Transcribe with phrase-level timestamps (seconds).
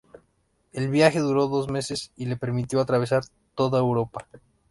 [0.73, 4.27] El viaje duró dos meses y le permitió atravesar toda Europa.